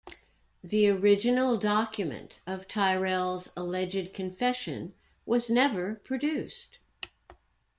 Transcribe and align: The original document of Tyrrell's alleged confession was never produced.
The 0.63 0.89
original 0.89 1.57
document 1.59 2.39
of 2.47 2.67
Tyrrell's 2.67 3.49
alleged 3.55 4.15
confession 4.15 4.95
was 5.27 5.47
never 5.47 5.93
produced. 5.93 6.79